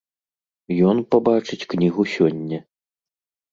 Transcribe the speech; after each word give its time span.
Ён 0.91 0.97
пабачыць 1.11 1.67
кнігу 1.75 2.09
сёння. 2.17 2.57